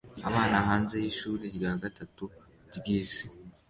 [0.27, 2.23] Abana hanze yishuri rya gatatu
[2.77, 3.23] ryisi